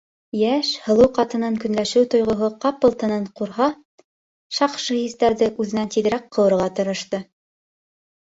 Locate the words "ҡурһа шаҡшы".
3.41-4.97